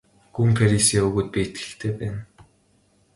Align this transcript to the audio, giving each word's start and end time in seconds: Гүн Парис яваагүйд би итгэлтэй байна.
Гүн 0.35 0.49
Парис 0.57 0.87
яваагүйд 0.99 1.27
би 1.31 1.39
итгэлтэй 1.45 1.91
байна. 1.99 2.21